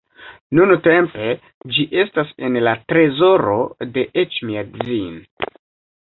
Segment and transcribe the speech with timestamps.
[0.59, 1.25] Nuntempe
[1.75, 3.57] ĝi estas en la trezoro
[3.97, 5.13] de Eĉmiadzin.